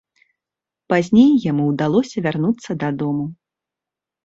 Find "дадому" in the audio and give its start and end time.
2.87-3.31